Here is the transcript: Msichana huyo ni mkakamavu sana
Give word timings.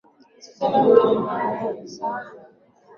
Msichana 0.37 0.77
huyo 0.83 1.05
ni 1.05 1.17
mkakamavu 1.19 1.87
sana 1.87 2.31